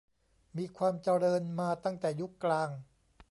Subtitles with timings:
[0.57, 2.69] มีความเจริญมาตั้งแต่ยุคกลาง